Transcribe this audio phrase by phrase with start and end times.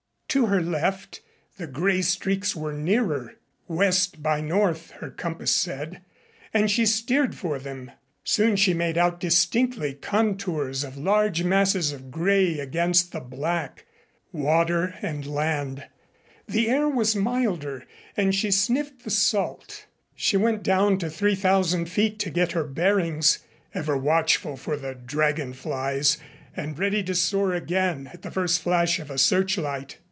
[0.35, 1.19] To her left
[1.57, 3.35] the gray streaks were nearer
[3.67, 6.03] west by north her compass said,
[6.53, 7.91] and she steered for them.
[8.23, 13.85] Soon she made out distinctly contours of large masses of gray against the black
[14.31, 15.89] water and land.
[16.47, 17.83] The air was milder
[18.15, 19.85] and she sniffed the salt.
[20.15, 23.39] She went down to three thousand feet to get her bearings,
[23.73, 26.17] ever watchful for the dragon flies
[26.55, 29.97] and ready to soar again at the first flash of a searchlight.